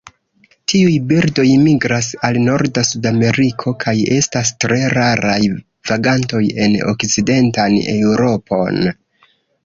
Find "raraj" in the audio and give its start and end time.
4.95-5.35